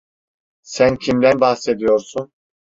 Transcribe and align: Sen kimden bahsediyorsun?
Sen 0.63 0.95
kimden 0.95 1.39
bahsediyorsun? 1.41 2.31